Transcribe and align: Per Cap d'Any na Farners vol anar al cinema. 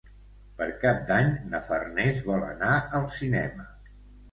Per 0.61 0.67
Cap 0.83 1.03
d'Any 1.11 1.29
na 1.51 1.61
Farners 1.67 2.23
vol 2.31 2.47
anar 2.49 2.73
al 3.03 3.09
cinema. 3.21 3.71